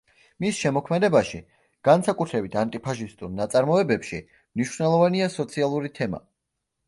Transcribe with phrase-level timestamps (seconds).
[0.43, 1.41] მის შემოქმედებაში,
[1.87, 4.21] განსაკუთრებით ანტიფაშისტურ ნაწარმოებებში,
[4.57, 6.23] მნიშვნელოვანია სოციალური თემა.